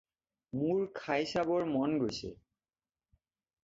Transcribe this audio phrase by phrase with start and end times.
[0.61, 2.37] মোৰ খাই চাবৰ মন গৈছে।